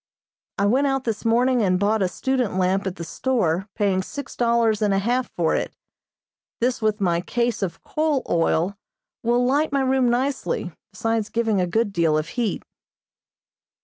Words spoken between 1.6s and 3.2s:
and bought a student lamp at the